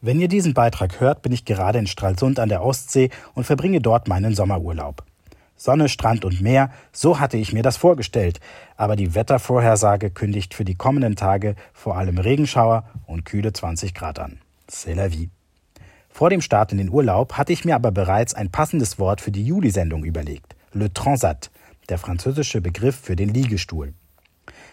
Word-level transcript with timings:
Wenn 0.00 0.20
ihr 0.20 0.28
diesen 0.28 0.54
Beitrag 0.54 1.00
hört, 1.00 1.22
bin 1.22 1.32
ich 1.32 1.44
gerade 1.44 1.80
in 1.80 1.88
Stralsund 1.88 2.38
an 2.38 2.48
der 2.48 2.62
Ostsee 2.62 3.10
und 3.34 3.44
verbringe 3.44 3.80
dort 3.80 4.06
meinen 4.06 4.32
Sommerurlaub. 4.32 5.02
Sonne, 5.56 5.88
Strand 5.88 6.24
und 6.24 6.40
Meer, 6.40 6.70
so 6.92 7.18
hatte 7.18 7.36
ich 7.36 7.52
mir 7.52 7.64
das 7.64 7.76
vorgestellt, 7.76 8.38
aber 8.76 8.94
die 8.94 9.16
Wettervorhersage 9.16 10.10
kündigt 10.10 10.54
für 10.54 10.64
die 10.64 10.76
kommenden 10.76 11.16
Tage 11.16 11.56
vor 11.72 11.96
allem 11.96 12.18
Regenschauer 12.18 12.84
und 13.06 13.24
kühle 13.24 13.52
20 13.52 13.92
Grad 13.92 14.20
an. 14.20 14.38
C'est 14.70 14.94
la 14.94 15.10
vie. 15.10 15.30
Vor 16.08 16.30
dem 16.30 16.42
Start 16.42 16.70
in 16.70 16.78
den 16.78 16.90
Urlaub 16.90 17.32
hatte 17.32 17.52
ich 17.52 17.64
mir 17.64 17.74
aber 17.74 17.90
bereits 17.90 18.34
ein 18.34 18.50
passendes 18.50 19.00
Wort 19.00 19.20
für 19.20 19.32
die 19.32 19.44
Juli-Sendung 19.44 20.04
überlegt. 20.04 20.54
Le 20.72 20.92
Transat, 20.92 21.50
der 21.88 21.98
französische 21.98 22.60
Begriff 22.60 22.94
für 22.96 23.16
den 23.16 23.34
Liegestuhl. 23.34 23.94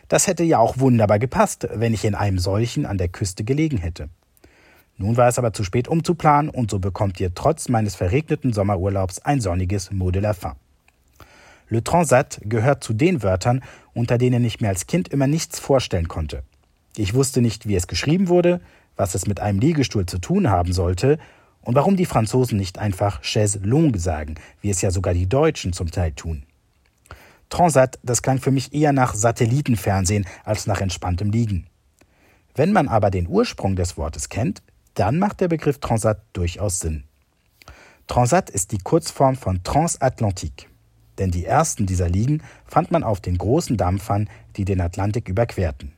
Das 0.07 0.27
hätte 0.27 0.43
ja 0.43 0.59
auch 0.59 0.77
wunderbar 0.77 1.17
gepasst, 1.17 1.67
wenn 1.73 1.95
ich 1.95 2.05
in 2.05 2.13
einem 2.13 2.37
solchen 2.37 2.85
an 2.85 2.99
der 2.99 3.07
Küste 3.07 3.43
gelegen 3.43 3.77
hätte. 3.77 4.09
Nun 4.97 5.17
war 5.17 5.27
es 5.27 5.37
aber 5.37 5.51
zu 5.51 5.63
spät 5.63 5.87
umzuplanen 5.87 6.49
und 6.49 6.71
so 6.71 6.79
bekommt 6.79 7.19
ihr 7.19 7.33
trotz 7.33 7.67
meines 7.67 7.95
verregneten 7.95 8.53
Sommerurlaubs 8.53 9.19
ein 9.19 9.41
sonniges 9.41 9.91
Mot 9.91 10.15
de 10.15 10.21
la 10.21 10.33
fin. 10.33 10.53
Le 11.67 11.83
Transat 11.83 12.39
gehört 12.43 12.83
zu 12.83 12.93
den 12.93 13.23
Wörtern, 13.23 13.61
unter 13.93 14.17
denen 14.17 14.45
ich 14.45 14.61
mir 14.61 14.69
als 14.69 14.87
Kind 14.87 15.09
immer 15.09 15.27
nichts 15.27 15.59
vorstellen 15.59 16.07
konnte. 16.07 16.43
Ich 16.95 17.13
wusste 17.13 17.41
nicht, 17.41 17.67
wie 17.67 17.75
es 17.75 17.87
geschrieben 17.87 18.29
wurde, 18.29 18.61
was 18.95 19.15
es 19.15 19.27
mit 19.27 19.39
einem 19.39 19.59
Liegestuhl 19.59 20.05
zu 20.05 20.19
tun 20.19 20.49
haben 20.49 20.71
sollte 20.71 21.17
und 21.61 21.75
warum 21.75 21.97
die 21.97 22.05
Franzosen 22.05 22.57
nicht 22.57 22.77
einfach 22.79 23.21
chaise 23.23 23.59
longue 23.59 23.99
sagen, 23.99 24.35
wie 24.61 24.69
es 24.69 24.81
ja 24.81 24.91
sogar 24.91 25.13
die 25.13 25.27
Deutschen 25.27 25.73
zum 25.73 25.91
Teil 25.91 26.13
tun. 26.13 26.43
Transat, 27.49 27.99
das 28.03 28.21
klang 28.21 28.39
für 28.39 28.51
mich 28.51 28.73
eher 28.73 28.93
nach 28.93 29.13
Satellitenfernsehen 29.13 30.25
als 30.43 30.67
nach 30.67 30.81
entspanntem 30.81 31.31
Liegen. 31.31 31.67
Wenn 32.55 32.71
man 32.71 32.87
aber 32.87 33.11
den 33.11 33.27
Ursprung 33.27 33.75
des 33.75 33.97
Wortes 33.97 34.29
kennt, 34.29 34.61
dann 34.95 35.19
macht 35.19 35.41
der 35.41 35.47
Begriff 35.47 35.79
Transat 35.79 36.21
durchaus 36.33 36.79
Sinn. 36.79 37.03
Transat 38.07 38.49
ist 38.49 38.71
die 38.71 38.77
Kurzform 38.77 39.35
von 39.35 39.63
Transatlantique, 39.63 40.67
denn 41.17 41.31
die 41.31 41.45
ersten 41.45 41.85
dieser 41.85 42.09
Ligen 42.09 42.41
fand 42.65 42.91
man 42.91 43.03
auf 43.03 43.19
den 43.19 43.37
großen 43.37 43.77
Dampfern, 43.77 44.29
die 44.55 44.65
den 44.65 44.81
Atlantik 44.81 45.29
überquerten. 45.29 45.91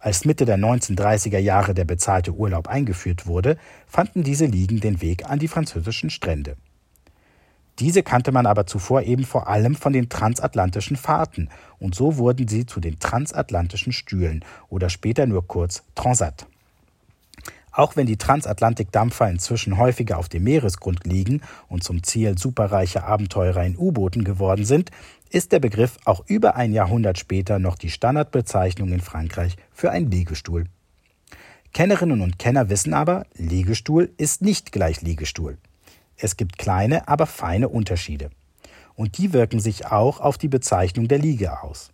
Als 0.00 0.24
Mitte 0.24 0.44
der 0.44 0.58
1930er 0.58 1.38
Jahre 1.38 1.74
der 1.74 1.84
bezahlte 1.84 2.32
Urlaub 2.32 2.68
eingeführt 2.68 3.26
wurde, 3.26 3.56
fanden 3.86 4.22
diese 4.22 4.46
Ligen 4.46 4.80
den 4.80 5.00
Weg 5.00 5.28
an 5.28 5.38
die 5.38 5.48
französischen 5.48 6.10
Strände. 6.10 6.56
Diese 7.78 8.02
kannte 8.02 8.32
man 8.32 8.46
aber 8.46 8.66
zuvor 8.66 9.02
eben 9.02 9.24
vor 9.24 9.48
allem 9.48 9.74
von 9.74 9.92
den 9.92 10.08
transatlantischen 10.08 10.96
Fahrten, 10.96 11.48
und 11.78 11.94
so 11.94 12.16
wurden 12.16 12.48
sie 12.48 12.66
zu 12.66 12.80
den 12.80 12.98
transatlantischen 12.98 13.92
Stühlen 13.92 14.44
oder 14.68 14.88
später 14.88 15.26
nur 15.26 15.46
kurz 15.46 15.84
Transat. 15.94 16.46
Auch 17.78 17.94
wenn 17.94 18.08
die 18.08 18.16
Transatlantikdampfer 18.16 19.30
inzwischen 19.30 19.78
häufiger 19.78 20.18
auf 20.18 20.28
dem 20.28 20.42
Meeresgrund 20.42 21.06
liegen 21.06 21.42
und 21.68 21.84
zum 21.84 22.02
Ziel 22.02 22.36
superreicher 22.36 23.04
Abenteurer 23.04 23.64
in 23.64 23.78
U-Booten 23.78 24.24
geworden 24.24 24.64
sind, 24.64 24.90
ist 25.30 25.52
der 25.52 25.60
Begriff 25.60 25.96
auch 26.04 26.24
über 26.26 26.56
ein 26.56 26.72
Jahrhundert 26.72 27.20
später 27.20 27.60
noch 27.60 27.78
die 27.78 27.90
Standardbezeichnung 27.90 28.90
in 28.90 29.00
Frankreich 29.00 29.54
für 29.70 29.92
einen 29.92 30.10
Liegestuhl. 30.10 30.64
Kennerinnen 31.72 32.20
und 32.20 32.40
Kenner 32.40 32.68
wissen 32.68 32.94
aber, 32.94 33.26
Liegestuhl 33.36 34.10
ist 34.16 34.42
nicht 34.42 34.72
gleich 34.72 35.02
Liegestuhl. 35.02 35.56
Es 36.16 36.36
gibt 36.36 36.58
kleine, 36.58 37.06
aber 37.06 37.26
feine 37.26 37.68
Unterschiede. 37.68 38.30
Und 38.96 39.18
die 39.18 39.32
wirken 39.32 39.60
sich 39.60 39.86
auch 39.86 40.18
auf 40.18 40.36
die 40.36 40.48
Bezeichnung 40.48 41.06
der 41.06 41.20
Liege 41.20 41.62
aus. 41.62 41.92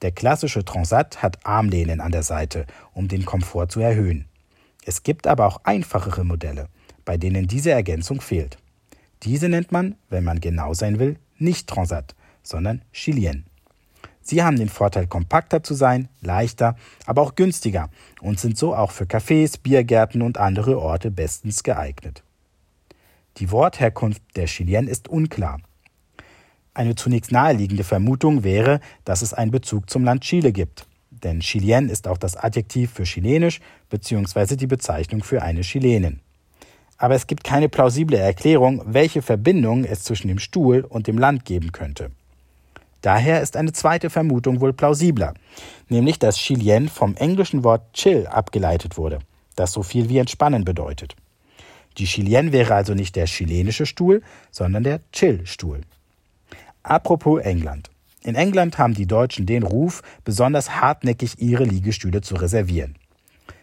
Der 0.00 0.12
klassische 0.12 0.64
Transat 0.64 1.22
hat 1.22 1.44
Armlehnen 1.44 2.00
an 2.00 2.12
der 2.12 2.22
Seite, 2.22 2.64
um 2.94 3.08
den 3.08 3.26
Komfort 3.26 3.68
zu 3.68 3.80
erhöhen. 3.80 4.24
Es 4.84 5.02
gibt 5.02 5.26
aber 5.26 5.46
auch 5.46 5.60
einfachere 5.64 6.24
Modelle, 6.24 6.68
bei 7.04 7.16
denen 7.16 7.46
diese 7.46 7.70
Ergänzung 7.70 8.20
fehlt. 8.20 8.58
Diese 9.22 9.48
nennt 9.48 9.70
man, 9.70 9.94
wenn 10.10 10.24
man 10.24 10.40
genau 10.40 10.74
sein 10.74 10.98
will, 10.98 11.18
nicht 11.38 11.68
Transat, 11.68 12.14
sondern 12.42 12.82
Chilien. 12.92 13.46
Sie 14.20 14.42
haben 14.42 14.56
den 14.56 14.68
Vorteil, 14.68 15.06
kompakter 15.06 15.62
zu 15.62 15.74
sein, 15.74 16.08
leichter, 16.20 16.76
aber 17.06 17.22
auch 17.22 17.34
günstiger 17.34 17.90
und 18.20 18.38
sind 18.38 18.56
so 18.56 18.74
auch 18.74 18.90
für 18.90 19.04
Cafés, 19.04 19.60
Biergärten 19.60 20.22
und 20.22 20.38
andere 20.38 20.80
Orte 20.80 21.10
bestens 21.10 21.62
geeignet. 21.62 22.22
Die 23.38 23.50
Wortherkunft 23.50 24.22
der 24.36 24.46
Chilien 24.46 24.86
ist 24.86 25.08
unklar. 25.08 25.60
Eine 26.74 26.94
zunächst 26.94 27.32
naheliegende 27.32 27.84
Vermutung 27.84 28.44
wäre, 28.44 28.80
dass 29.04 29.22
es 29.22 29.34
einen 29.34 29.50
Bezug 29.50 29.90
zum 29.90 30.04
Land 30.04 30.22
Chile 30.22 30.52
gibt 30.52 30.86
denn 31.22 31.40
Chilien 31.40 31.88
ist 31.88 32.08
auch 32.08 32.18
das 32.18 32.36
Adjektiv 32.36 32.92
für 32.92 33.04
chilenisch 33.04 33.60
bzw. 33.90 34.56
die 34.56 34.66
Bezeichnung 34.66 35.22
für 35.22 35.42
eine 35.42 35.62
Chilenin. 35.62 36.20
Aber 36.98 37.14
es 37.14 37.26
gibt 37.26 37.44
keine 37.44 37.68
plausible 37.68 38.16
Erklärung, 38.16 38.82
welche 38.86 39.22
Verbindung 39.22 39.84
es 39.84 40.04
zwischen 40.04 40.28
dem 40.28 40.38
Stuhl 40.38 40.86
und 40.88 41.06
dem 41.06 41.18
Land 41.18 41.44
geben 41.44 41.72
könnte. 41.72 42.10
Daher 43.00 43.42
ist 43.42 43.56
eine 43.56 43.72
zweite 43.72 44.10
Vermutung 44.10 44.60
wohl 44.60 44.72
plausibler, 44.72 45.34
nämlich 45.88 46.20
dass 46.20 46.36
Chilien 46.36 46.88
vom 46.88 47.16
englischen 47.16 47.64
Wort 47.64 47.92
chill 47.92 48.28
abgeleitet 48.28 48.96
wurde, 48.96 49.18
das 49.56 49.72
so 49.72 49.82
viel 49.82 50.08
wie 50.08 50.18
entspannen 50.18 50.64
bedeutet. 50.64 51.16
Die 51.98 52.04
Chilien 52.04 52.52
wäre 52.52 52.74
also 52.74 52.94
nicht 52.94 53.16
der 53.16 53.26
chilenische 53.26 53.86
Stuhl, 53.86 54.22
sondern 54.50 54.84
der 54.84 55.00
Chill-Stuhl. 55.12 55.82
Apropos 56.82 57.42
England. 57.42 57.91
In 58.24 58.36
England 58.36 58.78
haben 58.78 58.94
die 58.94 59.06
Deutschen 59.06 59.46
den 59.46 59.64
Ruf, 59.64 60.02
besonders 60.24 60.80
hartnäckig 60.80 61.40
ihre 61.40 61.64
Liegestühle 61.64 62.20
zu 62.20 62.36
reservieren. 62.36 62.94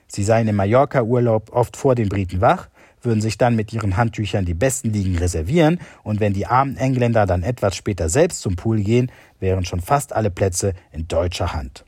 Sie 0.07 0.23
seien 0.23 0.47
im 0.47 0.57
Mallorca-Urlaub 0.57 1.53
oft 1.53 1.77
vor 1.77 1.95
den 1.95 2.09
Briten 2.09 2.41
wach, 2.41 2.67
würden 3.01 3.21
sich 3.21 3.37
dann 3.37 3.55
mit 3.55 3.71
ihren 3.71 3.95
Handtüchern 3.95 4.43
die 4.43 4.53
besten 4.53 4.91
Liegen 4.91 5.17
reservieren 5.17 5.79
und 6.03 6.19
wenn 6.19 6.33
die 6.33 6.45
armen 6.45 6.75
Engländer 6.75 7.25
dann 7.25 7.43
etwas 7.43 7.75
später 7.77 8.09
selbst 8.09 8.41
zum 8.41 8.57
Pool 8.57 8.81
gehen, 8.81 9.09
wären 9.39 9.63
schon 9.63 9.79
fast 9.79 10.11
alle 10.11 10.29
Plätze 10.29 10.73
in 10.91 11.07
deutscher 11.07 11.53
Hand. 11.53 11.85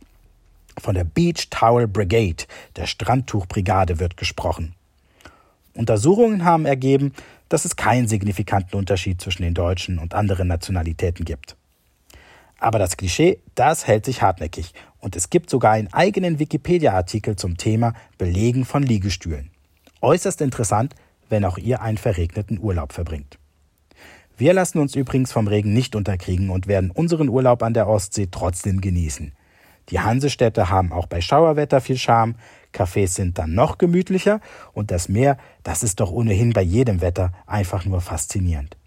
Von 0.79 0.95
der 0.95 1.03
Beach 1.03 1.49
Towel 1.49 1.87
Brigade, 1.87 2.45
der 2.77 2.85
Strandtuchbrigade, 2.85 3.99
wird 3.99 4.15
gesprochen. 4.15 4.73
Untersuchungen 5.73 6.45
haben 6.45 6.65
ergeben, 6.65 7.13
dass 7.49 7.65
es 7.65 7.75
keinen 7.75 8.07
signifikanten 8.07 8.77
Unterschied 8.77 9.19
zwischen 9.19 9.43
den 9.43 9.53
Deutschen 9.53 9.99
und 9.99 10.13
anderen 10.13 10.47
Nationalitäten 10.47 11.25
gibt. 11.25 11.57
Aber 12.61 12.77
das 12.77 12.95
Klischee, 12.95 13.39
das 13.55 13.87
hält 13.87 14.05
sich 14.05 14.21
hartnäckig 14.21 14.73
und 14.99 15.15
es 15.15 15.31
gibt 15.31 15.49
sogar 15.49 15.71
einen 15.71 15.91
eigenen 15.91 16.37
Wikipedia-Artikel 16.37 17.35
zum 17.35 17.57
Thema 17.57 17.95
Belegen 18.19 18.65
von 18.65 18.83
Liegestühlen. 18.83 19.49
Äußerst 19.99 20.41
interessant, 20.41 20.93
wenn 21.27 21.43
auch 21.43 21.57
ihr 21.57 21.81
einen 21.81 21.97
verregneten 21.97 22.59
Urlaub 22.59 22.93
verbringt. 22.93 23.39
Wir 24.37 24.53
lassen 24.53 24.77
uns 24.77 24.95
übrigens 24.95 25.31
vom 25.31 25.47
Regen 25.47 25.73
nicht 25.73 25.95
unterkriegen 25.95 26.51
und 26.51 26.67
werden 26.67 26.91
unseren 26.91 27.29
Urlaub 27.29 27.63
an 27.63 27.73
der 27.73 27.87
Ostsee 27.87 28.27
trotzdem 28.29 28.79
genießen. 28.79 29.33
Die 29.89 29.99
Hansestädte 29.99 30.69
haben 30.69 30.91
auch 30.91 31.07
bei 31.07 31.19
Schauerwetter 31.19 31.81
viel 31.81 31.97
Charme, 31.97 32.35
Cafés 32.75 33.07
sind 33.07 33.39
dann 33.39 33.55
noch 33.55 33.79
gemütlicher 33.79 34.39
und 34.71 34.91
das 34.91 35.09
Meer, 35.09 35.37
das 35.63 35.81
ist 35.81 35.99
doch 35.99 36.11
ohnehin 36.11 36.53
bei 36.53 36.61
jedem 36.61 37.01
Wetter 37.01 37.31
einfach 37.47 37.85
nur 37.85 38.01
faszinierend. 38.01 38.77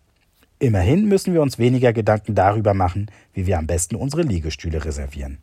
Immerhin 0.65 1.05
müssen 1.05 1.35
wir 1.35 1.43
uns 1.43 1.59
weniger 1.59 1.93
Gedanken 1.93 2.35
darüber 2.35 2.73
machen, 2.73 3.11
wie 3.35 3.47
wir 3.47 3.59
am 3.59 3.67
besten 3.67 3.97
unsere 3.97 4.23
Liegestühle 4.23 4.83
reservieren. 4.83 5.37